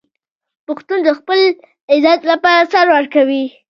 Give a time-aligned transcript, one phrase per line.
[0.67, 1.39] پښتون د خپل
[1.93, 3.43] عزت لپاره سر ورکوي.